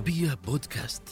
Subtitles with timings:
[0.00, 1.02] العربية بودكاست.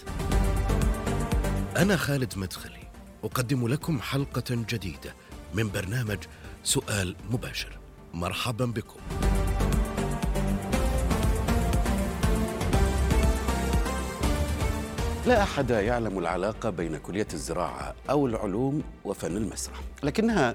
[1.77, 2.91] أنا خالد مدخلي،
[3.25, 5.15] أقدم لكم حلقة جديدة
[5.55, 6.19] من برنامج
[6.65, 7.79] سؤال مباشر.
[8.15, 9.01] مرحبا بكم.
[15.27, 20.55] لا أحد يعلم العلاقة بين كلية الزراعة أو العلوم وفن المسرح لكنها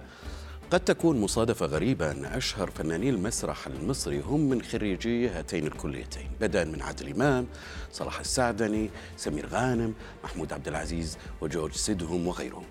[0.73, 6.63] قد تكون مصادفة غريبة أن أشهر فناني المسرح المصري هم من خريجي هاتين الكليتين بدءا
[6.63, 7.47] من عادل إمام
[7.91, 12.65] صلاح السعدني سمير غانم محمود عبد العزيز وجورج سيدهم وغيرهم.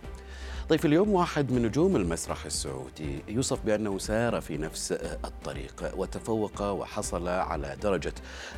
[0.72, 4.92] ضيف اليوم واحد من نجوم المسرح السعودي يوصف بأنه سار في نفس
[5.24, 8.12] الطريق وتفوق وحصل على درجة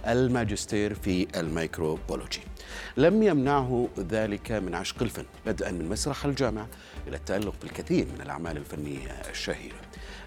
[0.07, 2.41] الماجستير في الميكروبولوجي
[2.97, 6.69] لم يمنعه ذلك من عشق الفن بدءا من مسرح الجامعة
[7.09, 9.81] إلى التألق بالكثير من الأعمال الفنية الشهيرة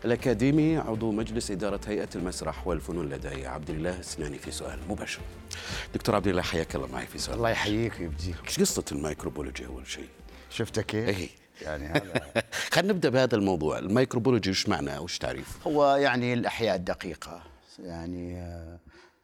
[0.06, 5.22] الأكاديمي عضو مجلس إدارة هيئة المسرح والفنون اللدائية عبد الله السناني في سؤال مباشر
[5.94, 9.66] دكتور عبد الله حياك الله معي في سؤال الله يحييك ويبقيك إيش قصة ال microbiology
[9.66, 10.08] أول شيء؟
[10.50, 11.47] شفتك كيف؟ إيه.
[11.62, 13.80] يعني هذا خلينا نبدأ بهذا الموضوع.
[13.80, 17.42] ال microbiology وش معناه وش تعريفه؟ هو يعني الأحياء الدقيقة
[17.80, 18.80] يعني آه،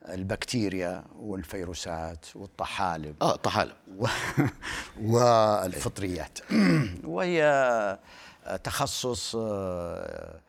[0.09, 3.15] البكتيريا والفيروسات والطحالب.
[3.21, 3.73] آه طحالب.
[3.99, 4.07] و-
[5.01, 6.39] والفطريات.
[7.03, 7.99] وهي
[8.63, 10.39] تخصص آه،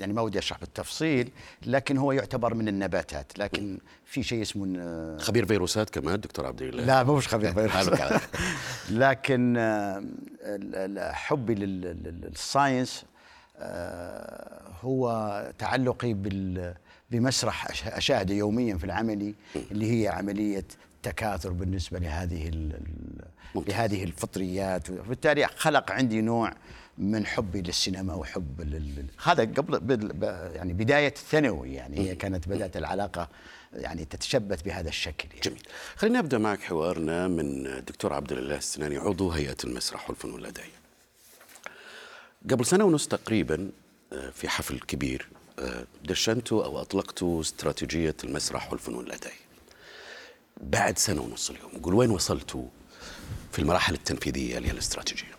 [0.00, 1.30] يعني ما ودي أشرح بالتفصيل
[1.66, 6.62] لكن هو يعتبر من النباتات لكن في شيء اسمه آه، خبير فيروسات كمان دكتور عبد
[6.62, 8.20] الله لا مو مش خبير هذا فيروس كلام.
[8.90, 10.04] لكن آه،
[11.12, 13.04] حبي لل- لل- للساينس
[13.58, 16.74] آه، هو تعلقي بال-
[17.10, 19.34] بمسرح اشاهده يوميا في العملي
[19.70, 20.64] اللي هي عملية
[21.02, 22.50] تكاثر بالنسبة لهذه.
[23.54, 26.52] لهذه الفطريات وبالتالي خلق عندي نوع
[26.98, 29.06] من حبي للسينما وحب لل...
[29.24, 30.22] هذا قبل ب-
[30.54, 33.28] يعني بداية الثانوي يعني هي كانت بدأت العلاقة
[33.72, 35.40] يعني تتشبث بهذا الشكل يعني.
[35.40, 35.62] جميل.
[35.96, 40.70] خلينا نبدا معك حوارنا من الدكتور عبد الله السناني عضو هيئة المسرح والفنون اللدائيه
[42.50, 43.70] قبل سنة ونص تقريبا
[44.12, 49.44] آه، في حفل كبير آه، دشنتوا أو اطلقتوا استراتيجية المسرح والفنون اللدائيه
[50.60, 52.64] بعد سنة ونص اليوم قول وين وصلتوا
[53.52, 55.34] في المراحل التنفيذية للاستراتيجيه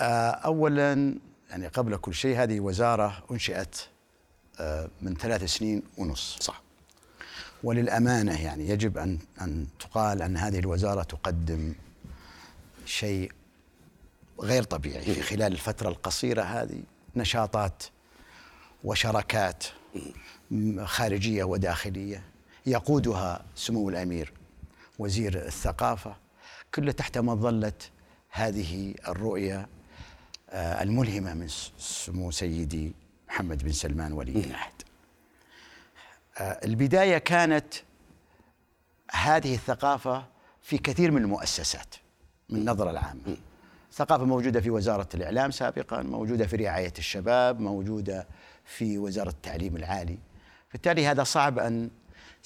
[0.00, 1.14] اولا
[1.50, 3.76] يعني قبل كل شيء هذه وزارة أنشئت
[4.60, 6.36] آه، من ثلاث سنين ونص.
[6.40, 6.62] صح.
[7.64, 11.74] وللأمانة يعني يجب أن أن تقال أن هذه الوزارة تقدم
[12.84, 13.32] شيء
[14.40, 15.02] غير طبيعي.
[15.02, 16.82] في خلال الفترة القصيرة هذه
[17.16, 17.82] نشاطات
[18.84, 19.64] وشراكات
[20.84, 22.22] خارجية وداخلية
[22.66, 24.32] يقودها سمو الأمير
[24.98, 26.16] وزير الثقافة
[26.74, 27.72] كله تحت مظلة
[28.30, 29.68] هذه الرؤية
[30.52, 32.92] آه، الملهمة من سمو سيدي
[33.28, 34.72] محمد بن سلمان ولي العهد.
[36.38, 37.74] آه، البداية كانت
[39.12, 40.24] هذه الثقافة
[40.62, 41.94] في كثير من المؤسسات
[42.48, 43.36] من النظره العامة.
[43.90, 48.26] الثقافه موجودة في وزارة الإعلام سابقا، موجودة في رعاية الشباب، موجودة
[48.64, 50.18] في وزارة التعليم العالي.
[50.72, 51.90] بالتالي هذا صعب أن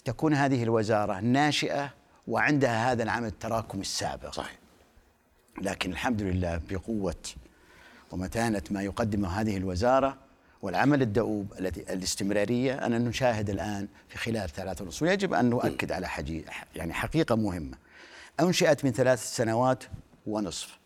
[0.04, 1.91] تكون هذه الوزارة ناشئة
[2.26, 4.31] وعندها هذا العمل التراكمي السابق.
[4.31, 4.59] صحيح
[5.62, 7.15] لكن الحمد لله بقوة
[8.19, 10.17] ومتانة ما يقدمه هذه الوزارة
[10.63, 16.09] والعمل الدؤوب التي الاستمرارية أنا نشاهد الآن في خلال ثلاثة ونصف ويجب أن نؤكد على
[16.09, 16.45] حجي
[16.77, 17.77] يعني حقيقة مهمة.
[18.41, 19.85] أنشئت من ثلاث سنوات
[20.27, 20.79] ونصف.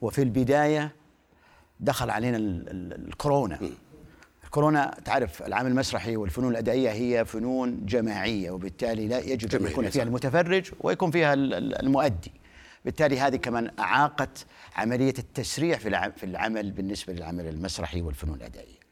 [0.00, 0.92] وفي البداية
[1.80, 3.58] دخل علينا ال- ال- الكورونا.
[4.44, 9.90] الكورونا تعرف العمل المسرحي والفنون الأدائية هي فنون جماعية وبالتالي لا يجب أن جماعية، يكون
[9.90, 10.02] فيها.
[10.02, 12.32] المتفرج ويكون فيها ال- ال- المؤدي.
[12.84, 14.46] بالتالي هذه كمان أعاقت
[14.76, 18.84] عملية التسريع في في العمل بالنسبة للعمل المسرحي والفنون الأدائية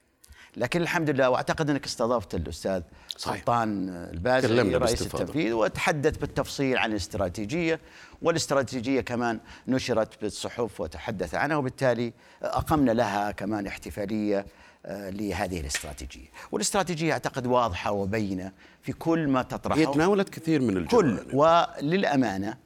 [0.56, 2.82] لكن الحمد لله وأعتقد أنك استضفت الأستاذ
[3.16, 3.38] صحيح.
[3.38, 5.02] سلطان البازلي تكلمنا رئيس.
[5.02, 7.80] التنفيذ وتحدث بالتفصيل عن الاستراتيجية
[8.22, 12.12] والاستراتيجية كمان نشرت بالصحف وتحدث عنها وبالتالي
[12.42, 14.46] أقمنا لها كمان احتفالية
[14.86, 18.52] آه، لهذه الاستراتيجية والاستراتيجية أعتقد واضحة وبينة
[18.82, 22.56] في كل ما هي تطرحه تناولت كثير من كل الجوانب وللأمانة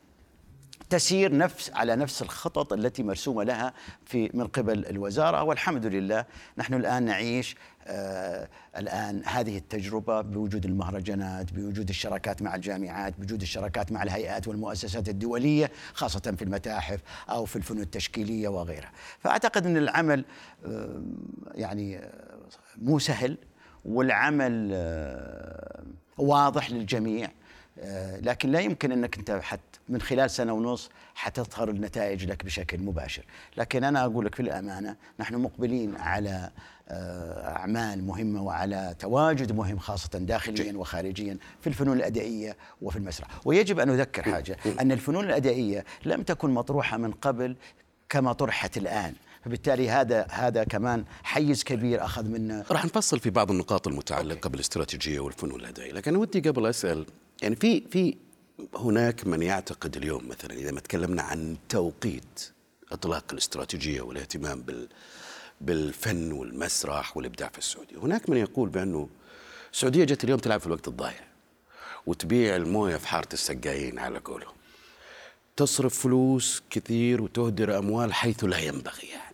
[0.91, 3.73] تسير نفس على نفس الخطط التي مرسومة لها
[4.05, 6.25] في من قبل الوزارة والحمد لله
[6.59, 7.57] نحن الآن نعيش
[7.87, 15.09] آه الآن هذه التجربة بوجود المهرجانات بوجود الشراكات مع الجامعات بوجود الشراكات مع الهيئات والمؤسسات
[15.09, 17.01] الدولية خاصة في المتاحف
[17.31, 18.93] أو في الفنون التشكيلية وغيرها.
[19.19, 20.25] فأعتقد أن العمل
[20.67, 21.03] آه
[21.55, 22.39] يعني آه،
[22.77, 23.39] مو سهل
[23.85, 25.83] والعمل آه،
[26.19, 27.31] واضح للجميع
[27.79, 32.79] آه، لكن لا يمكن أنك أنت حت من خلال سنة ونص حتظهر النتائج لك بشكل
[32.79, 33.25] مباشر،
[33.57, 36.51] لكن أنا أقول لك في الامانه نحن مقبلين على
[36.89, 43.81] آه، أعمال مهمة وعلى تواجد مهم خاصة داخليا وخارجيا في الفنون الأدائية وفي المسرح، ويجب
[43.81, 47.57] أن أذكر حاجة أن الفنون الأدائية لم تكن مطروحة من قبل
[48.09, 53.51] كما طرحت الآن، فبالتالي هذا هذا كمان حيز كبير أخذ منا راح نفصل في بعض
[53.51, 57.07] النقاط المتعلقة بالاستراتيجية والفنون الأدائية، لكن ودي قبل أسأل
[57.43, 58.17] يعني في في
[58.75, 62.51] هناك من يعتقد اليوم مثلا إذا ما تكلمنا عن توقيت
[62.93, 64.89] إطلاق الاستراتيجية والاهتمام بال
[65.61, 69.09] بالفن والمسرح والإبداع في السعودية، هناك من يقول بأنه
[69.73, 71.25] السعودية جت اليوم تلعب في الوقت الضايع
[72.07, 74.55] وتبيع الموية في حارة السقايين على قولهم.
[75.57, 79.26] تصرف فلوس كثير وتهدر أموال حيث لا ينبغي يعني.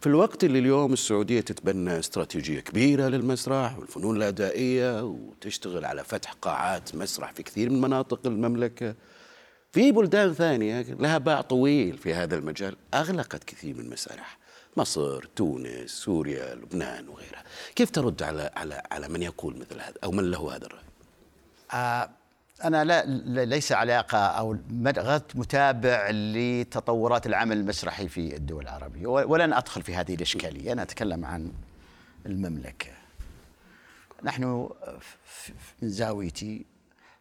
[0.00, 6.94] في الوقت اللي اليوم السعودية تتبنى استراتيجية كبيرة للمسرح والفنون الأدائية وتشتغل على فتح قاعات
[6.94, 8.94] مسرح في كثير من مناطق المملكة
[9.72, 14.38] في بلدان ثانية لها باع طويل في هذا المجال أغلقت كثير من المسارح
[14.76, 17.44] مصر، تونس، سوريا، لبنان وغيرها
[17.76, 20.84] كيف ترد على على على من يقول مثل هذا أو من له هذا الرأي؟
[21.72, 22.10] آه
[22.64, 29.82] أنا لا ليس علاقة أو غد متابع لتطورات العمل المسرحي في الدول العربية ولن أدخل
[29.82, 30.72] في هذه الإشكالية.
[30.72, 31.52] أنا أتكلم عن
[32.26, 32.90] المملكة.
[34.24, 34.68] نحن
[35.82, 36.64] من زاويتي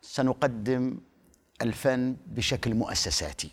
[0.01, 0.97] سنقدم
[1.61, 3.49] الفن بشكل مؤسساتي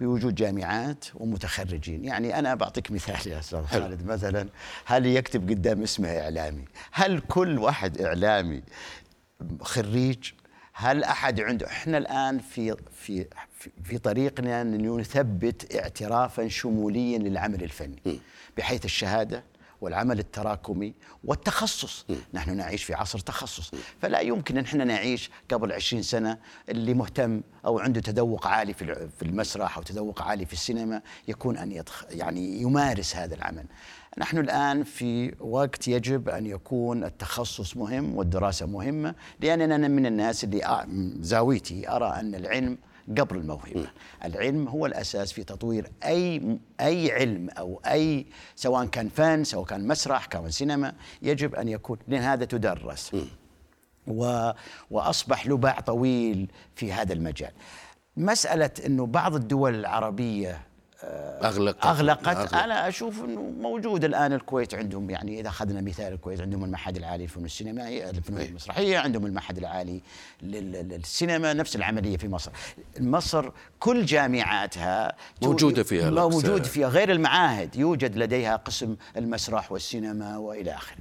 [0.00, 2.04] بوجود جامعات ومتخرجين.
[2.04, 4.06] يعني أنا بعطيك مثال يا أستاذ خالد.
[4.06, 4.48] مثلا
[4.84, 8.62] هل يكتب قدام اسمه إعلامي؟ هل كل واحد إعلامي
[9.60, 10.32] خريج
[10.78, 13.26] هل أحد عنده؟ إحنا الآن في في
[13.84, 18.20] في طريقنا أن نثبت اعترافا شموليا للعمل الفني.
[18.56, 19.42] بحيث الشهادة
[19.80, 20.94] والعمل التراكمي
[21.24, 22.14] والتخصص م.
[22.34, 23.76] نحن نعيش في عصر تخصص م.
[24.02, 26.38] فلا يمكن إن إحنا نعيش قبل عشرين سنة
[26.68, 28.74] اللي مهتم أو عنده تذوق عالي
[29.18, 33.64] في المسرح أو تذوق عالي في السينما يكون أن يدخ يعني يمارس هذا العمل
[34.18, 40.86] نحن الآن في وقت يجب أن يكون التخصص مهم والدراسة مهمة لأننا من الناس اللي
[41.20, 42.78] زاويتي أرى أن العلم
[43.18, 43.90] قبل الموهبة.
[44.24, 48.26] العلم هو الأساس في تطوير أي أي علم أو أي
[48.56, 53.16] سواء كان فن سواء كان مسرح كان سينما يجب أن يكون لأن هذا تدرس.
[54.06, 54.50] و
[54.90, 57.52] وأصبح له باع طويل في هذا المجال.
[58.16, 60.60] مسألة أنه بعض الدول العربية
[61.02, 62.54] أغلقت أغلقت أغلق.
[62.56, 67.22] أنا أشوف أنه موجود الآن الكويت عندهم يعني إذا أخذنا مثال الكويت عندهم المعهد العالي
[67.22, 68.48] للفنون السينمائية الفنون إيه.
[68.48, 70.00] المسرحية عندهم المعهد العالي
[70.42, 72.50] للسينما نفس العملية في مصر
[73.00, 73.50] مصر
[73.80, 75.12] كل جامعاتها
[75.42, 80.98] موجودة فيها موجود فيها غير المعاهد يوجد لديها قسم المسرح والسينما وإلى آخره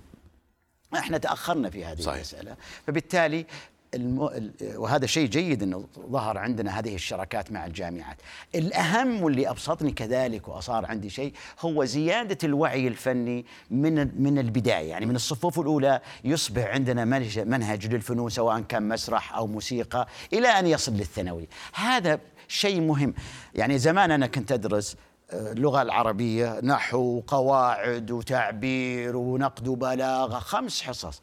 [0.95, 2.15] إحنا تأخرنا في هذه صحيح.
[2.15, 2.55] المسألة
[2.87, 3.45] فبالتالي
[3.93, 4.51] الم...
[4.75, 8.17] وهذا شيء جيد إنه ظهر عندنا هذه الشراكات مع الجامعات.
[8.55, 15.05] الأهم واللي أبسطني كذلك واصار عندي شيء هو زيادة الوعي الفني من من البداية، يعني
[15.05, 17.05] من الصفوف الأولى يصبح عندنا
[17.45, 21.47] منهج للفنون سواء كان مسرح أو موسيقى إلى أن يصل للثانوي.
[21.73, 23.13] هذا شيء مهم.
[23.55, 24.95] يعني زمان أنا كنت أدرس
[25.31, 31.21] آه، اللغة العربية نحو وقواعد وتعبير ونقد وبلاغة خمس حصص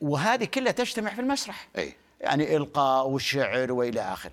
[0.00, 1.68] وهذه كلها تجتمع في المسرح.
[1.78, 1.94] أي.
[2.20, 4.32] يعني إلقاء والشعر وإلى آخره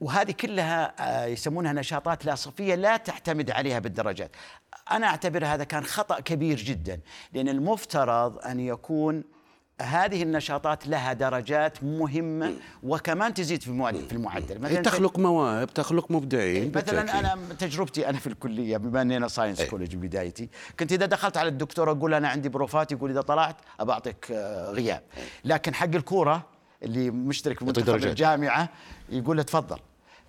[0.00, 4.30] وهذه كلها آه، يسمونها نشاطات لا صفية لا تعتمد عليها بالدرجات.
[4.90, 7.00] أنا أعتبر هذا كان خطأ كبير جدا
[7.32, 9.24] لأن المفترض أن يكون
[9.82, 14.60] هذه النشاطات لها درجات مهمة وكمان تزيد في المعدل في المعدل.
[14.60, 19.62] مثلا تخلق مواهب تخلق مبدعين مثلا أنا تجربتي أنا في الكلية بما أني أنا ساينس
[19.62, 20.48] كولج بدايتي
[20.80, 25.02] كنت إذا دخلت على الدكتور أقول أنا عندي بروفات يقول إذا طلعت أبعطيك آه، غياب.
[25.44, 26.42] لكن حق الكورة
[26.82, 28.68] اللي مشترك في منتخب الجامعة
[29.08, 29.78] يقول له تفضل.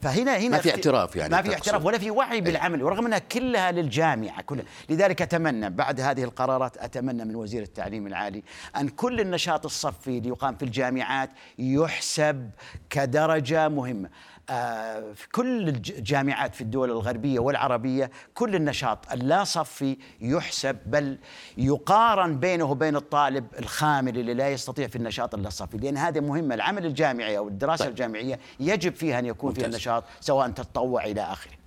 [0.02, 3.20] فهنا هنا ما في اعتراف يعني ما في اعتراف ولا في وعي بالعمل ورغم أنها
[3.20, 4.66] كلها للجامعة كلها.
[4.90, 8.44] لذلك أتمنى بعد هذه القرارات أتمنى من وزير التعليم العالي
[8.78, 12.50] أن كل النشاط الصفي اللي يقام في الجامعات يحسب
[12.90, 14.10] كدرجة مهمة.
[14.50, 21.18] آه، في كل الجامعات في الدول الغربية والعربية كل النشاط اللا صفي يحسب بل
[21.58, 26.56] يقارن بينه وبين الطالب الخامل اللي لا يستطيع في النشاط اللا صفي لأن هذا مهمة.
[26.56, 27.90] العمل الجامعي أو الدراسة طيب.
[27.90, 29.87] الجامعية يجب فيها أن يكون فيها النشاط
[30.20, 31.58] سواء تتطوع إلى آخره.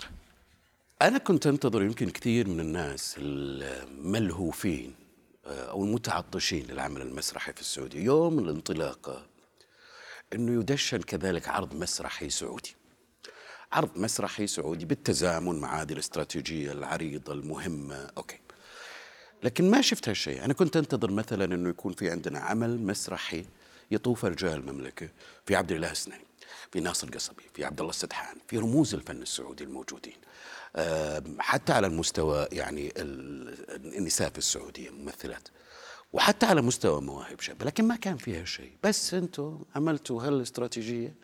[1.02, 4.94] أنا كنت أنتظر يمكن كثير من الناس الملهوفين
[5.46, 8.04] آه، أو المتعطشين للعمل المسرحي في السعودية.
[8.04, 9.26] يوم الانطلاقة
[10.34, 12.76] إنه يدشن كذلك عرض مسرحي سعودي.
[13.72, 18.10] عرض مسرحي سعودي بالتزامن مع هذه الاستراتيجية العريضة المهمة.
[18.16, 18.40] أوكي.
[19.42, 20.44] لكن ما شفت هالشيء.
[20.44, 23.44] أنا كنت أنتظر مثلا إنه يكون في عندنا عمل مسرحي
[23.90, 25.08] يطوف رجال المملكة
[25.46, 26.29] في عبد الله السنين
[26.72, 30.16] في ناصر القصبي في عبد الله السدحان في رموز الفن السعودي الموجودين.
[31.38, 35.48] حتى على المستوى يعني النساء في السعودية ممثلات.
[36.12, 38.72] وحتى على مستوى مواهب شابة لكن ما كان فيها شيء.
[38.84, 41.14] بس أنتم عملتوا هالاستراتيجية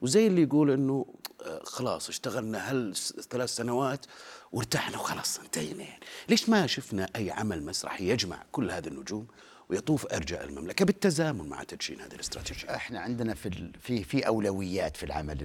[0.00, 1.06] وزي اللي يقول إنه
[1.42, 4.06] آه، خلاص اشتغلنا هالثلاث سنوات
[4.52, 5.86] وارتحنا وخلاص انتهينا.
[6.28, 9.26] ليش ما شفنا أي عمل مسرحي يجمع كل هذه النجوم؟
[9.72, 12.74] ويطوف أرجاء المملكة بالتزامن مع تدشين هذه الاستراتيجية.
[12.74, 15.38] إحنا عندنا في في في أولويات في العمل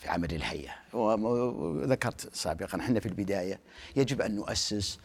[0.00, 0.72] في عمل الهيئة.
[0.92, 3.60] وذكرت سابقا إحنا في البداية
[3.96, 4.98] يجب أن نؤسس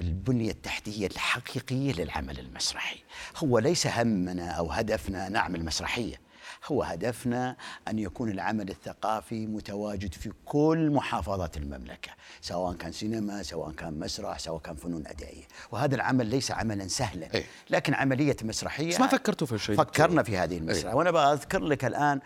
[0.00, 2.98] البنية التحتية الحقيقية للعمل المسرحي.
[3.36, 6.23] هو ليس همنا أو هدفنا نعمل مسرحية.
[6.66, 7.56] هو هدفنا
[7.88, 14.38] أن يكون العمل الثقافي متواجد في كل محافظات المملكة سواء كان سينما سواء كان مسرح
[14.38, 15.44] سواء كان فنون أدائية.
[15.72, 17.44] وهذا العمل ليس عملا سهلا أي.
[17.70, 20.94] لكن عملية مسرحية بس ما فكرتوا في شيء؟ فكرنا في هذه المسرح.
[20.94, 22.20] وأنا بأذكر لك الآن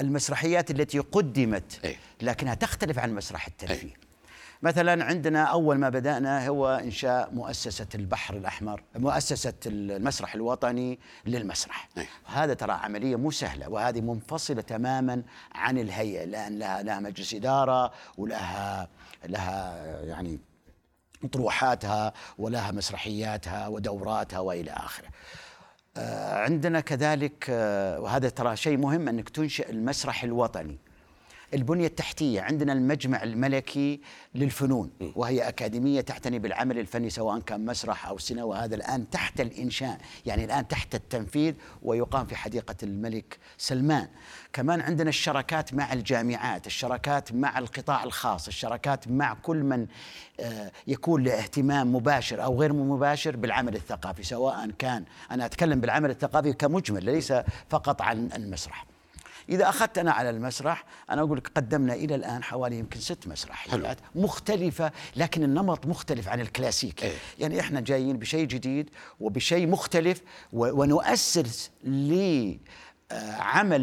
[0.00, 1.96] المسرحيات التي قدمت أي.
[2.22, 4.05] لكنها تختلف عن مسرح الترفيه
[4.66, 11.88] مثلا عندنا أول ما بدأنا هو إنشاء مؤسسة البحر الأحمر مؤسسة المسرح الوطني للمسرح.
[12.24, 15.22] هذا ترى عملية مو سهلة وهذه منفصلة تماما
[15.54, 18.88] عن الهيئة لأن لها لها مجلس إدارة ولها
[19.24, 20.38] لها يعني
[21.32, 25.08] طروحاتها ولها مسرحياتها ودوراتها وإلى آخره.
[25.96, 30.78] آه، عندنا كذلك آه، وهذا ترى شيء مهم إنك تنشئ المسرح الوطني
[31.54, 34.00] البنية التحتية عندنا المجمع الملكي
[34.34, 39.98] للفنون وهي أكاديمية تعتني بالعمل الفني سواء كان مسرح أو سينما وهذا الآن تحت الإنشاء
[40.26, 44.08] يعني الآن تحت التنفيذ ويقام في حديقة الملك سلمان.
[44.52, 49.86] كمان عندنا الشراكات مع الجامعات الشراكات مع القطاع الخاص الشراكات مع كل من
[50.40, 56.10] آه، يكون له اهتمام مباشر أو غير مباشر بالعمل الثقافي سواء كان أنا أتكلم بالعمل
[56.10, 57.32] الثقافي كمجمل ليس
[57.70, 58.95] فقط عن المسرح.
[59.48, 64.92] إذا أخذتنا على المسرح أنا أقول لك قدمنا إلى الآن حوالي يمكن ست مسرحيات مختلفة
[65.16, 70.22] لكن النمط مختلف عن الكلاسيكي إيه؟ يعني إحنا جايين بشيء جديد وبشيء مختلف
[70.52, 72.58] ونؤسس لعمل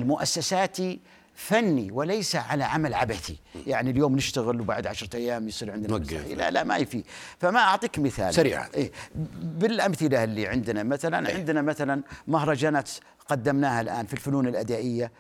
[0.05, 0.99] مؤسساتي
[1.35, 3.37] فني وليس على عمل عبثي.
[3.67, 5.97] يعني اليوم نشتغل وبعد عشرة أيام يصير عندنا
[6.35, 7.03] لا لا ما يفي
[7.39, 8.33] فما أعطيك مثال.
[8.33, 8.69] سريعا.
[8.73, 8.91] إيه.
[9.35, 12.89] بالأمثلة اللي عندنا مثلا إيه؟ عندنا مثلا مهرجانات
[13.27, 15.11] قدمناها الآن في الفنون الأدائية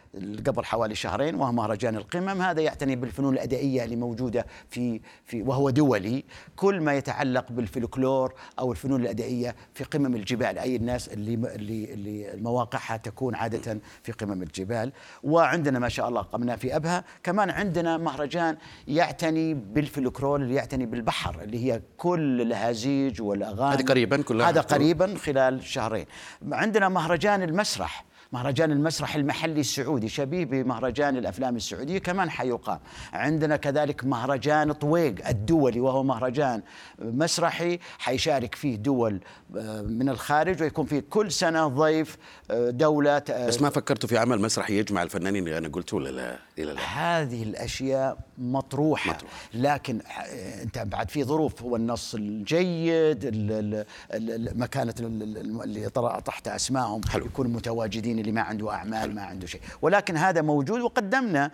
[0.47, 2.41] قبل حوالي شهرين وهو مهرجان القمم.
[2.41, 6.23] هذا يعتني بالفنون الأدائية اللي موجودة في في وهو دولي.
[6.55, 12.41] كل ما يتعلق بالفلكلور أو الفنون الأدائية في قمم الجبال أي الناس اللي اللي اللي
[12.41, 14.91] مواقعها تكون عادة في قمم الجبال.
[15.23, 17.03] وعندنا ما شاء الله قمنا في أبها.
[17.23, 18.57] كمان عندنا مهرجان
[18.87, 23.75] يعتني بالفلكلور اللي يعتني بالبحر اللي هي كل الهزيج والأغاني.
[23.75, 24.49] هذه قريبا كلها.
[24.49, 26.05] هذا قريبا خلال شهرين.
[26.51, 28.02] عندنا مهرجان المسرح.
[28.33, 32.79] مهرجان المسرح المحلي السعودي شبيه بمهرجان الأفلام السعودية كمان حيقام.
[33.13, 36.61] عندنا كذلك مهرجان طويق الدولي وهو مهرجان
[36.99, 39.19] مسرحي حيشارك فيه دول
[39.57, 42.17] آه، من الخارج ويكون فيه كل سنة ضيف
[42.51, 46.09] آه، دولة آه، بس ما فكرتوا في عمل مسرحي يجمع الفنانين اللي أنا قلت ولا
[46.09, 49.13] لا؟ لا هذه الأشياء مطروحة.
[49.13, 49.31] مطروح.
[49.53, 50.01] لكن
[50.63, 53.25] أنت بعد في ظروف هو النص الجيد
[54.55, 57.01] مكانة اللي طرحت أسمائهم.
[57.09, 57.25] حلو.
[57.25, 59.61] يكونوا متواجدين اللي ما عنده أعمال ما عنده شيء.
[59.81, 60.79] ولكن هذا موجود.
[60.79, 61.51] وقدمنا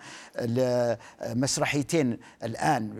[1.26, 2.90] مسرحيتين الآن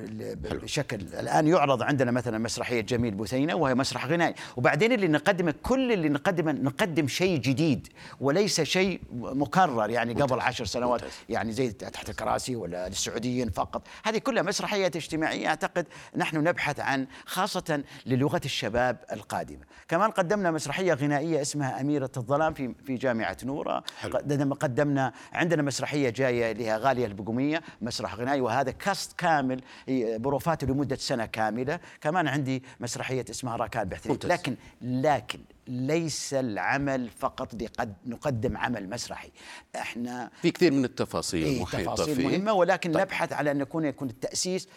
[0.42, 4.34] بشكل الآن يعرض عندنا مثلا مسرحية جميل بثينه وهي مسرح غنائي.
[4.56, 7.88] وبعدين اللي نقدمه كل اللي نقدمه نقدم شيء جديد
[8.20, 11.00] وليس شيء مكرر يعني قبل عشر سنوات.
[11.28, 13.86] يعني زي تحت الكراسي ولا للسعوديين فقط.
[14.04, 15.48] هذه كلها مسرحيات اجتماعية.
[15.48, 19.64] أعتقد نحن نبحث عن خاصة للغة الشباب القادمة.
[19.88, 26.10] كمان قدمنا مسرحية غنائية اسمها أميرة الظلام في في جامعة نور الثوره قدمنا عندنا مسرحية
[26.10, 31.80] جاية اللي هي غالية البقومية مسرح غنائي وهذا كاست كامل بروفاته لمدة سنة كاملة.
[32.00, 39.30] كمان عندي مسرحية اسمها راكان بحثين لكن لكن ليس العمل فقط لقد نقدم عمل مسرحي.
[39.76, 42.28] إحنا في كثير من التفاصيل إيه محيطه تفاصيل فيه.
[42.28, 43.02] مهمة ولكن طيب.
[43.02, 44.68] نبحث على أن يكون يكون التاسيس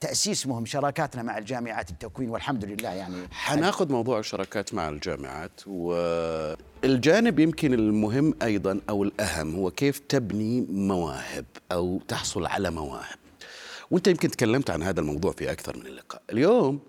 [0.00, 0.66] تأسيس مهم.
[0.66, 3.28] شراكاتنا مع الجامعات التكوين والحمد لله يعني.
[3.30, 11.44] حناخذ موضوع الشراكات مع الجامعات والجانب يمكن المهم أيضا أو الأهم هو كيف تبني مواهب
[11.72, 13.18] أو تحصل على مواهب.
[13.90, 16.80] وأنت يمكن تكلمت عن هذا الموضوع في أكثر من لقاء اليوم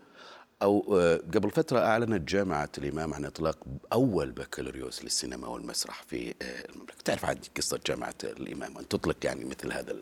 [0.61, 3.57] أو آه، قبل فترة أعلنت جامعة الإمام عن إطلاق
[3.93, 6.95] أول بكالوريوس للسينما والمسرح في آه، المملكة.
[7.05, 9.95] تعرف عن قصة جامعة الإمام أن تطلق يعني مثل هذا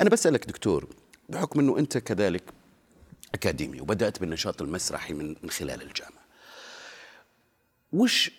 [0.00, 0.88] أنا بسألك دكتور
[1.28, 2.42] بحكم أنه أنت كذلك
[3.34, 6.24] أكاديمي وبدأت بالنشاط المسرحي من خلال الجامعة
[7.92, 8.30] وش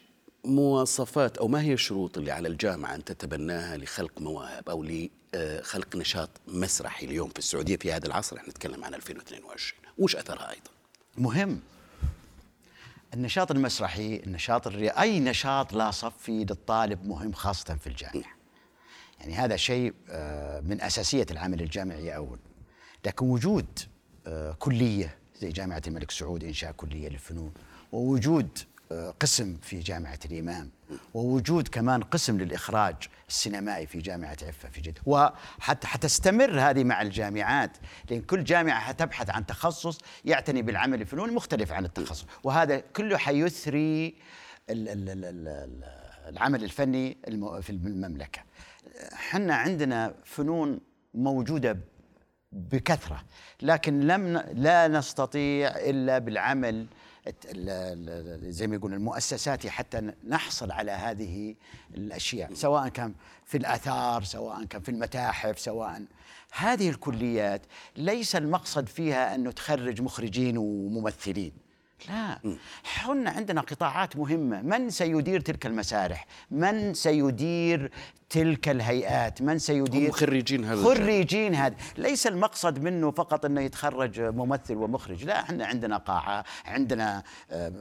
[0.46, 6.30] مواصفات أو ما هي الشروط اللي على الجامعة أن تتبناها لخلق مواهب أو لخلق نشاط
[6.48, 10.75] مسرحي اليوم في السعودية في هذا العصر؟ إحنا نتكلم عن 2022 وش أثرها أيضا؟
[11.18, 11.60] مهم.
[13.14, 14.90] النشاط المسرحي النشاط الري...
[14.90, 18.36] أي نشاط لا صفي للطالب مهم خاصة في الجامعة.
[19.20, 22.40] يعني هذا شيء آه، من أساسية العمل الجامعي أول.
[23.06, 23.80] لكن وجود
[24.28, 27.54] آه، كلية زي جامعة الملك سعود إنشاء كلية للفنون
[27.92, 28.60] ووجود
[28.92, 30.70] آه، قسم في جامعة الإمام
[31.14, 32.96] ووجود كمان قسم للإخراج
[33.30, 35.02] السينمائي في جامعة عفة في جدة.
[35.06, 37.78] وحتى حتستمر هذه مع الجامعات
[38.10, 42.26] لأن كل جامعة حتبحث عن تخصص يعتني بالعمل الفنوني مختلف عن التخصص.
[42.44, 44.08] وهذا كله حيثري
[44.70, 45.84] ال- ال- ال- ال-
[46.30, 47.18] العمل الفني
[47.62, 48.42] في المملكة.
[49.14, 50.80] حنا عندنا فنون
[51.14, 51.78] موجودة
[52.52, 53.24] بكثرة
[53.62, 56.88] لكن لم لا نستطيع إلا بالعمل
[58.50, 61.56] زي ما يقول المؤسساتي حتى نحصل على هذه
[61.96, 63.14] الأشياء سواء كان
[63.46, 66.06] في الآثار سواء كان في المتاحف سواء
[66.52, 67.62] هذه الكليات
[67.98, 71.65] ليس المقصد فيها أنه تخرج مخرجين وممثلين.
[72.10, 72.40] لا.
[72.84, 74.62] حنا عندنا قطاعات مهمة.
[74.62, 77.92] من سيدير تلك المسارح؟ من سيدير
[78.30, 80.84] تلك الهيئات؟ من سيدير هم خريجين هذا.
[80.84, 81.76] خريجين هذا.
[81.98, 85.24] ليس المقصد منه فقط أنه يتخرج ممثل ومخرج.
[85.26, 87.72] لا إحنا عندنا قاعة عندنا آه،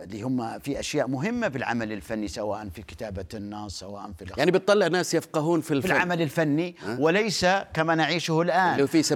[0.00, 4.50] اللي هم في أشياء مهمة في العمل الفني سواء في كتابة النص سواء في يعني
[4.50, 5.90] بتطلع ناس يفقهون في في الفن.
[5.90, 8.72] العمل الفني وليس كما نعيشه الآن.
[8.74, 9.10] اللي في 70%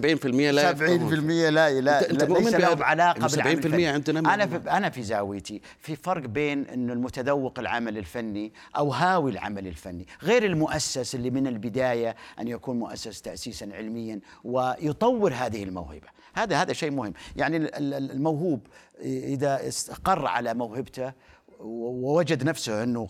[0.51, 1.15] لا 70% يفقهون.
[1.15, 3.31] لا لا لا- مؤمن ليس بهذا؟ لهم علاقة بالعمل
[3.63, 3.87] 70% الفني.
[3.87, 5.61] عندنا أنا في أنا في زاويتي.
[5.79, 10.07] في فرق بين انه المتذوق العمل الفني أو هاوي العمل الفني.
[10.23, 16.09] غير المؤسس اللي من البداية أن يكون مؤسس تاسيسا علميا ويطور هذه الموهبة.
[16.35, 17.13] هذا هذا شيء مهم.
[17.37, 18.67] يعني ال- ال- الموهوب
[19.05, 21.13] إذا استقر على موهبته
[21.61, 23.09] ووجد نفسه أنه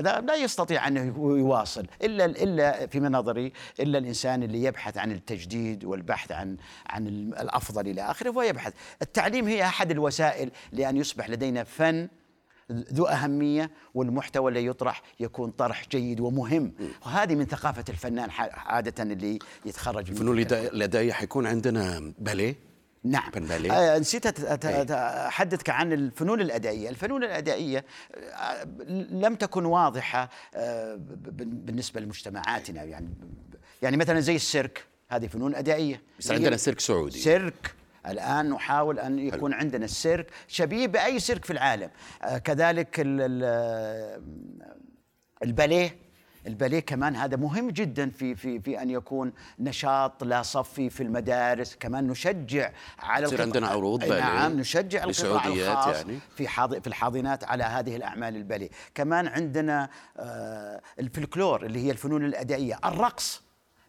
[0.00, 6.32] لا يستطيع أن يواصل الا إلا في نظري إلا الإنسان اللي يبحث عن التجديد والبحث
[6.32, 6.56] عن
[6.86, 12.08] عن ال- الأفضل إلى آخره ويبحث التعليم هي أحد الوسائل لأن يصبح لدينا فن
[12.72, 16.72] ذو أهمية والمحتوى اللي يطرح يكون طرح جيد ومهم.
[17.06, 22.54] وهذه من ثقافة الفنان عادة اللي يتخرج من الفنون تلك الإدا- الادائيه حيكون عندنا باليه.
[23.04, 23.30] نعم.
[23.34, 24.94] باليه آه نسيت إيه.
[25.28, 28.64] أحدثك عن الفنون الأدائية، الفنون الأدائية آه،
[29.10, 32.82] لم تكن واضحة آه، ب- ب- بالنسبة لمجتمعاتنا.
[32.82, 33.08] يعني
[33.82, 36.02] يعني مثلا زي السيرك هذه فنون أدائية.
[36.18, 37.18] بس عندنا سيرك سعودي.
[37.18, 37.74] سيرك
[38.06, 39.60] الآن نحاول أن يكون حلو.
[39.60, 41.90] عندنا السيرك شبيه بأي سيرك في العالم.
[42.22, 44.20] آه، كذلك ال-
[45.42, 46.03] الباليه.
[46.46, 51.76] الباليه كمان هذا مهم جدا في في في أن يكون نشاط لا صفي في المدارس
[51.80, 56.18] كمان نشجع على يصير عندنا عروض بألية نعم نشجع القطاع الخاص يعني.
[56.36, 58.68] في حاض في الحاضنات على هذه الأعمال البالية.
[58.94, 63.42] كمان عندنا آه، الفلكلور اللي هي الفنون الأدائية الرقص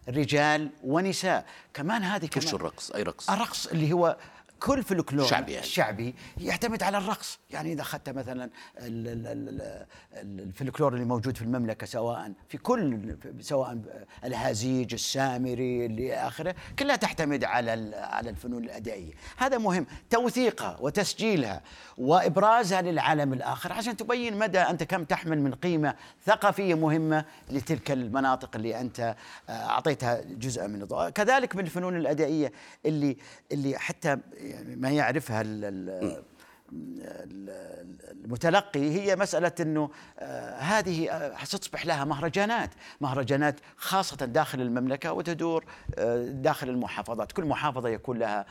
[0.08, 1.46] رجال ونساء.
[1.74, 4.16] كمان هذه كمان الرقص؟ أي رقص؟ الرقص اللي هو
[4.60, 5.66] كل فلكلور شعبي يعني.
[5.66, 7.38] شعبي يعتمد على الرقص.
[7.50, 8.44] يعني إذا أخذت مثلا
[8.78, 13.78] ال- ال- ال- ال- الفلكلور اللي موجود في المملكة سواء في كل سواء
[14.24, 19.12] الهازيج السامري اللي آخره كلها تعتمد على على الفنون الأدائية.
[19.36, 19.86] هذا مهم.
[20.10, 21.62] توثيقها وتسجيلها
[21.98, 25.94] وإبرازها للعالم الآخر عشان تبين مدى أنت كم تحمل من قيمة
[26.26, 29.16] ثقافية مهمة لتلك المناطق اللي أنت
[29.48, 31.08] آه، أعطيتها جزء من الضوء.
[31.10, 32.52] كذلك من الفنون الأدائية
[32.86, 33.16] اللي
[33.52, 34.16] اللي حتى
[34.76, 36.22] ما يعرفها ال- ال-
[36.72, 45.12] ال- المتلقي هي مسألة أنه آه، هذه آه، ستصبح لها مهرجانات مهرجانات خاصة داخل المملكة
[45.12, 45.64] وتدور
[45.98, 47.32] آه، داخل المحافظات.
[47.32, 48.46] كل محافظة يكون لها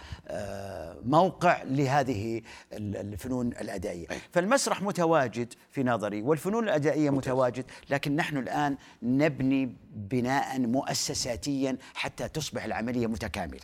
[1.05, 2.41] موقع لهذه
[2.73, 4.07] ال- الفنون الأدائية.
[4.33, 12.65] فالمسرح متواجد في نظري والفنون الأدائية متواجد لكن نحن الآن نبني بناء مؤسساتيا حتى تصبح
[12.65, 13.59] العملية متكاملة.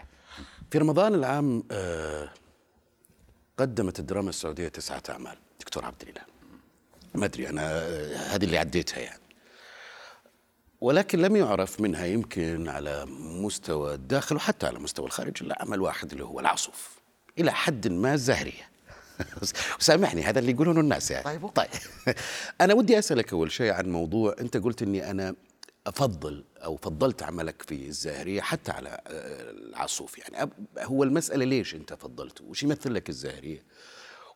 [0.72, 2.30] في رمضان العام آه،
[3.58, 5.38] قدمت الدراما السعودية تسعة أعمال.
[5.60, 6.22] دكتور عبد الإله.
[7.16, 9.22] ما أدري أنا آه، هذه اللي عديتها يعني.
[10.82, 13.06] ولكن لم يعرف منها يمكن على
[13.42, 16.90] مستوى الداخل وحتى على مستوى الخارج إلا عمل واحد اللي هو العصف
[17.40, 18.72] إلى حد ما زهرية.
[19.80, 21.24] وسامحني هذا اللي يقولونه الناس يعني.
[21.24, 21.48] طيب.
[21.48, 21.70] طيب.
[22.62, 25.36] أنا ودي أسألك أول شيء عن موضوع أنت قلت إني أنا
[25.88, 31.94] أفضل أو فضلت عملك في الزاهريه حتى على آه، العصوف يعني؟ هو المسألة ليش أنت
[31.94, 33.64] فضلته وش يمثل لك الزاهريه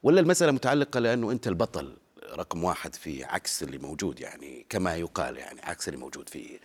[0.03, 1.97] ولا المسألة متعلقة لأنه أنت البطل
[2.33, 6.59] رقم واحد في عكس اللي موجود يعني كما يقال يعني عكس اللي موجود في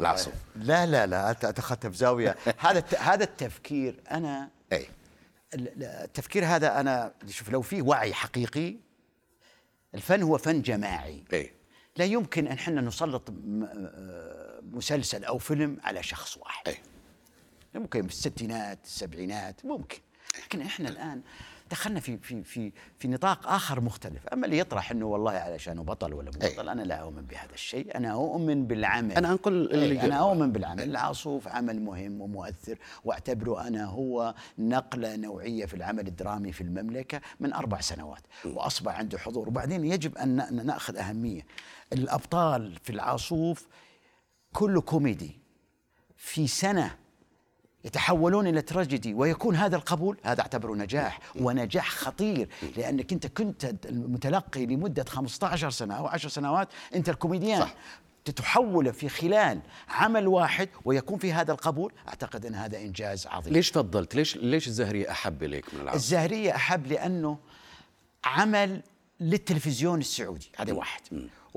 [0.00, 4.88] العصف لا لا لا انت أنت اخذتها بزاويه هذا هذا التفكير أنا أي.
[5.54, 8.76] ال- ال- التفكير هذا أنا شوف لو في وعي حقيقي
[9.94, 11.24] الفن هو فن جماعي.
[11.32, 11.52] أي.
[11.96, 16.68] لا يمكن أن إحنا نسلط آه، مسلسل أو فيلم على شخص واحد.
[16.68, 16.76] أي.
[17.74, 19.98] ممكن في الستينات السبعينات ممكن.
[20.44, 21.22] لكن إحنا الآن
[21.70, 26.14] دخلنا في في في في نطاق آخر مختلف، أما اللي يطرح إنه والله علشانه بطل
[26.14, 26.54] ولا مو أي.
[26.54, 29.12] بطل أنا لا أؤمن بهذا الشيء، أنا أؤمن بالعمل.
[29.12, 30.16] أنا أنقل اللي أي، أنا.
[30.16, 36.60] أؤمن بالعمل، العاصوف عمل مهم ومؤثر واعتبره أنا هو نقلة نوعية في العمل الدرامي في
[36.60, 38.22] المملكة من أربع سنوات.
[38.44, 41.46] وأصبح عنده حضور، وبعدين يجب أن نأخذ أهمية.
[41.92, 43.66] الأبطال في العاصوف
[44.52, 45.38] كله كوميدي.
[46.16, 46.96] في سنة
[47.86, 54.66] يتحولون إلى تراجيدي ويكون هذا القبول هذا أعتبره نجاح ونجاح خطير لأنك أنت كنت المتلقي
[54.66, 57.60] لمدة 15 سنة أو 10 سنوات أنت الكوميديان.
[57.60, 57.74] صح.
[58.24, 63.52] تتحول في خلال عمل واحد ويكون في هذا القبول أعتقد أن هذا إنجاز عظيم.
[63.52, 67.38] ليش فضلت ليش ليش الزهرية أحب إليك من العصر الزهرية أحب لأنه
[68.24, 68.82] عمل
[69.20, 71.00] للتلفزيون السعودي هذا واحد.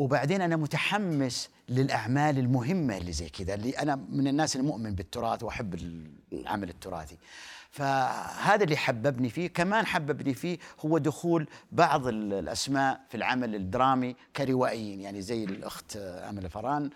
[0.04, 5.76] وبعدين أنا متحمس للأعمال المهمة اللي زي كذا اللي أنا من الناس المؤمن بالتراث وأحب
[6.34, 7.18] العمل التراثي.
[7.72, 9.48] فهذا اللي حببني فيه.
[9.48, 15.98] كمان حببني فيه هو دخول بعض ال- الأسماء في العمل الدرامي كروائيين يعني زي الأخت
[15.98, 16.90] أمل فران.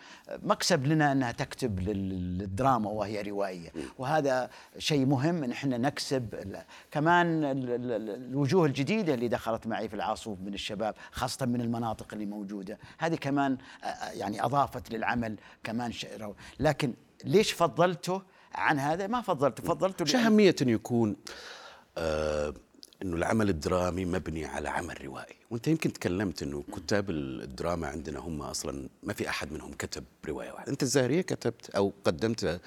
[0.44, 3.70] مكسب لنا أنها تكتب لل- للدراما وهي روائية.
[3.98, 6.46] وهذا شيء مهم أن إحنا نكسب
[6.92, 11.62] كمان ال- ال- ال- الوجوه الجديدة اللي دخلت معي في العاصوف من الشباب خاصة من
[11.62, 12.78] المناطق اللي موجودة.
[12.98, 18.22] هذه كمان آه، آه، يعني أضافت للعمل كمان شيء لكن ليش فضلته
[18.56, 21.16] عن هذا؟ ما فضلته فضلته شو أهمية أن يكون
[21.98, 22.54] آه
[23.02, 28.42] أنه العمل الدرامي مبني على عمل روائي؟ وأنت يمكن تكلمت أنه كتاب الدراما عندنا هم
[28.42, 30.72] أصلا ما في أحد منهم كتب رواية واحدة.
[30.72, 32.62] أنت الزهرية كتبت أو قدمت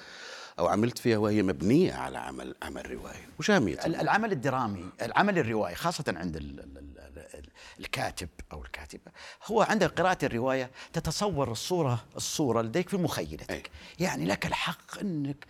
[0.59, 5.39] أو عملت فيها وهي مبنية على عمل عمل روائي وش أهمية ال- العمل الدرامي العمل
[5.39, 9.11] الروائي خاصة عند ال ال ال ال الكاتب أو الكاتبة
[9.45, 13.51] هو عند قراءة الرواية تتصور الصورة الصورة لديك في مخيلتك.
[13.51, 13.63] أي.
[13.99, 15.45] يعني لك الحق أنك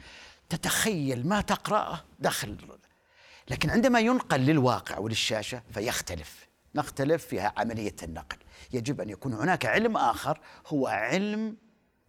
[0.50, 2.58] تتخيل ما تقرأه داخل
[3.50, 6.48] لكن عندما ينقل للواقع وللشاشة فيختلف.
[6.76, 8.38] نختلف في عملية النقل.
[8.74, 11.58] يجب أن يكون هناك علم آخر هو علم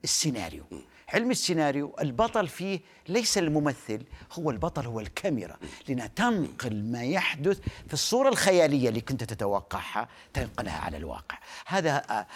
[0.05, 0.65] السيناريو.
[1.09, 5.57] علم السيناريو البطل فيه ليس الممثل هو البطل هو الكاميرا.
[5.89, 11.39] لأنها تنقل ما يحدث في الصورة الخيالية اللي كنت تتوقعها تنقلها على الواقع.
[11.67, 12.27] هذا آه،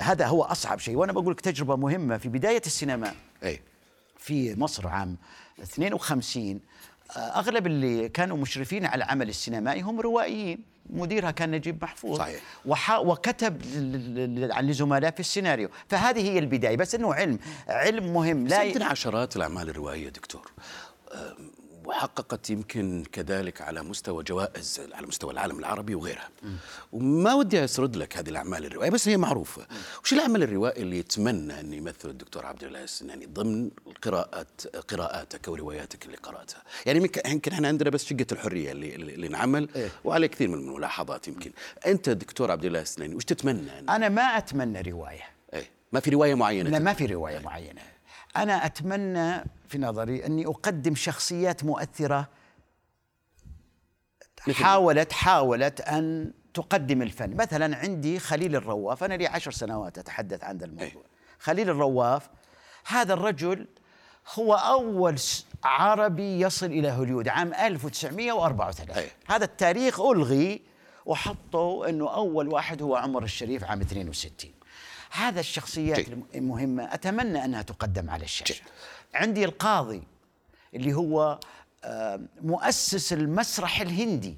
[0.00, 0.96] هذا هو أصعب شيء.
[0.96, 2.18] وأنا بقول لك تجربة مهمة.
[2.18, 3.60] في بداية السينما أي.
[4.18, 5.16] في مصر عام
[5.62, 6.60] 52 آه،
[7.16, 10.72] أغلب اللي كانوا مشرفين على العمل السينمائي هم روائيين.
[10.90, 12.18] مديرها كان نجيب محفوظ.
[12.18, 12.40] صحيح.
[12.66, 15.68] وحا وكتب ل- لزملاء في السيناريو.
[15.88, 16.76] فهذه هي البداية.
[16.76, 18.46] بس إنه علم علم مهم.
[18.46, 20.50] لا عندنا عشرات الأعمال الروائية دكتور.
[21.84, 26.28] وحققت يمكن كذلك على مستوى جوائز على مستوى العالم العربي وغيرها.
[26.92, 29.66] وما ودي أسرد لك هذه الأعمال الروائية بس هي معروفة.
[30.04, 33.70] وش العمل الروائي اللي يتمنى أن يمثل الدكتور عبد الله السناني ضمن
[34.02, 36.62] قراءات قراءاتك أو رواياتك اللي قرأتها.
[36.86, 39.88] يعني يمكن إحنا عندنا بس شقة الحرية اللي, اللي انعمل إيه.
[40.04, 41.52] وعليه كثير من الملاحظات يمكن.
[41.86, 43.90] أنت دكتور عبد الله السناني وش تتمنى؟ أن...
[43.90, 45.24] أنا ما أتمنى رواية.
[45.54, 45.66] أي.
[45.92, 47.82] ما في رواية معينة لا ما في رواية معينة.
[48.36, 52.28] أنا أتمنى في نظري أني أقدم شخصيات مؤثرة
[54.46, 60.44] مثل- حاولت حاولت أن تقدم الفن مثلا عندي خليل الرواف أنا لي عشر سنوات أتحدث
[60.44, 60.94] عن الموضوع أي.
[61.38, 62.28] خليل الرواف
[62.86, 63.66] هذا الرجل
[64.34, 69.08] هو أول س- عربي يصل إلى هوليود عام 1934 أي.
[69.26, 70.62] هذا التاريخ ألغي
[71.06, 74.52] وحطوا إنه أول واحد هو عمر الشريف عام 62
[75.10, 76.24] هذا الشخصيات جيد.
[76.34, 78.28] المهمة أتمنى أنها تقدم على جيد.
[78.28, 78.62] الشاشه
[79.14, 80.02] عندي القاضي
[80.74, 81.40] اللي هو
[81.84, 84.36] آه، مؤسس المسرح الهندي.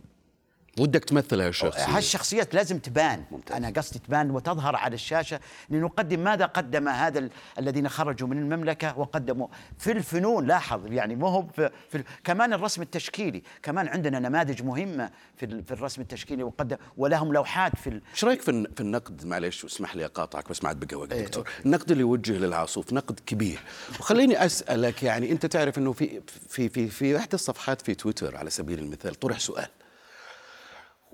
[0.79, 1.97] ودك تمثل هالشخصية.
[1.97, 3.25] هالشخصيات لازم تبان.
[3.31, 3.57] ممتاز.
[3.57, 8.99] أنا قصدي تبان وتظهر على الشاشة لنقدم ماذا قدم هذا ال- الذين خرجوا من المملكة
[8.99, 9.47] وقدموا
[9.79, 10.47] في الفنون.
[10.47, 13.43] لاحظ يعني مو هو في, في ال- كمان الرسم التشكيلي.
[13.63, 18.25] كمان عندنا نماذج مهمة في ال- في الرسم التشكيلي وقدم ولهم لوحات في ال- إيش
[18.25, 21.25] رأيك في الن- في النقد؟ معلش واسمح لي أقاطعك بس ما عاد بقى وقت إيه،
[21.25, 21.47] دكتور.
[21.47, 21.67] أوكي.
[21.67, 23.61] النقد اللي يوجه للعاصوف نقد كبير.
[24.01, 28.51] وخليني أسألك يعني أنت تعرف إنه في في في في إحدى الصفحات في تويتر على
[28.51, 29.69] سبيل المثال طرح سؤال.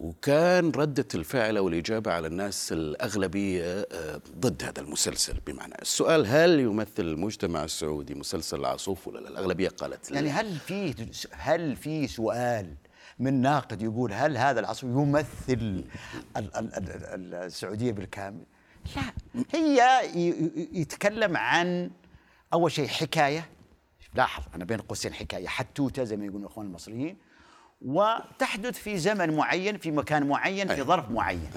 [0.01, 6.61] وكان ردة الفعل أو الإجابة على الناس الأغلبية آه، ضد هذا المسلسل بمعنى السؤال هل
[6.61, 10.17] يمثل المجتمع السعودي مسلسل العاصوف ولا لا؟ الأغلبية قالت لا.
[10.17, 10.95] يعني هل في
[11.33, 12.75] هل في سؤال
[13.19, 15.85] من ناقد يقول هل هذا العصر يمثل ال-
[16.37, 18.43] ال- ال- ال- السعودية بالكامل؟
[18.97, 19.03] لا.
[19.55, 19.81] هي
[20.73, 21.91] يتكلم عن
[22.53, 23.49] أول شيء حكاية.
[24.15, 25.47] لاحظ أنا بين قوسين حكاية.
[25.47, 27.17] حتوتة زي ما يقولون الإخوان المصريين.
[27.83, 30.83] وتحدث في زمن معين في مكان معين في.
[30.83, 31.51] ظرف معين.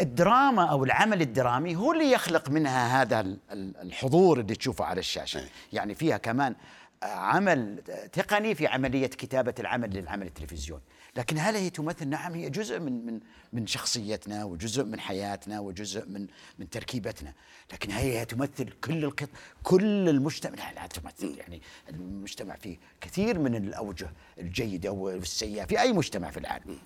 [0.00, 4.98] الدراما أو العمل الدرامي هو اللي يخلق منها هذا ال- ال- الحضور اللي تشوفه على
[5.00, 5.40] الشاشة.
[5.72, 6.54] يعني فيها كمان
[7.02, 10.82] عمل تقني في عملية كتابة العمل للعمل التلفزيوني
[11.16, 13.20] لكن هل هي تمثل؟ نعم هي جزء من من
[13.52, 16.26] من شخصيتنا وجزء من حياتنا وجزء من
[16.58, 17.32] من تركيبتنا.
[17.72, 19.28] لكن هي تمثل كل القط
[19.62, 21.38] كل المجتمع؟ لا, لا تمثل.
[21.38, 26.78] يعني المجتمع فيه كثير من الأوجه الجيدة والسيئة في أي مجتمع في العالم.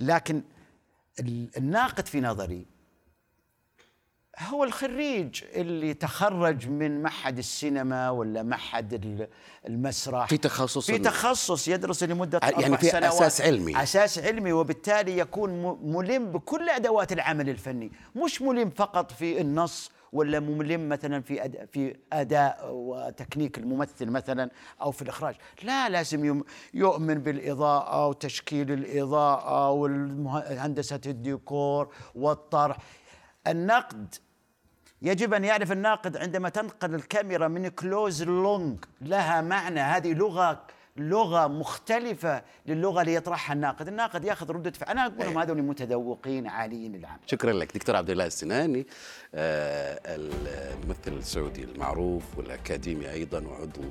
[0.00, 0.42] لكن
[1.20, 2.66] ال- الناقد في نظري
[4.38, 9.28] هو الخريج اللي تخرج من معهد السينما ولا معهد ال-
[9.66, 13.82] المسرح في تخصص في تخصص يدرس لمدة يعني أربع في سنوات أساس علمي.
[13.82, 20.40] أساس علمي وبالتالي يكون ملم بكل أدوات العمل الفني مش ملم فقط في النص ولا
[20.40, 21.68] ملم مثلا في أد...
[21.72, 24.50] في أداء وتكنيك الممثل مثلا
[24.82, 26.42] أو في الإخراج لا لازم.
[26.74, 32.76] يؤمن بالإضاءة وتشكيل الإضاءة وهندسه الديكور والطرح
[33.46, 34.14] النقد
[35.02, 39.80] يجب أن يعرف الناقد عندما تنقل الكاميرا من كلوز لونج لها معنى.
[39.80, 40.62] هذه لغة
[40.98, 46.46] لغة مختلفة للغة اللي يطرحها الناقد، الناقد ياخذ ردة فعل، أنا أقول لهم هذول متذوقين
[46.46, 47.20] عاليين للعمل.
[47.26, 47.74] شكرا لك.
[47.74, 48.86] دكتور عبد الله السناني
[49.34, 53.82] آه، الممثل السعودي المعروف والأكاديمي أيضا وعضو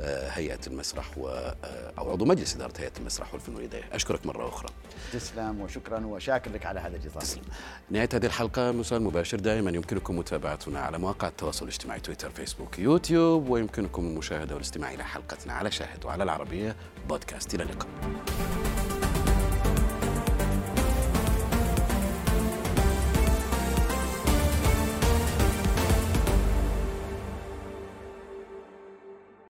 [0.00, 4.48] آه، هيئة المسرح و آه، أو عضو مجلس إدارة هيئة المسرح والفنون اليديه أشكرك مرة
[4.48, 4.68] أخرى.
[5.12, 7.20] تسلم وشكرا وشاكر لك على هذا الاضافه.
[7.20, 7.42] تسلم.
[7.90, 9.40] نهاية هذه الحلقة مساء مباشر.
[9.40, 15.52] دائما يمكنكم متابعتنا على مواقع التواصل الاجتماعي تويتر فيسبوك يوتيوب ويمكنكم المشاهدة والاستماع إلى حلقتنا
[15.52, 16.22] على شاهد وعلى
[16.52, 16.76] العربية.
[17.08, 17.88] بودكاست إلى اللقاء.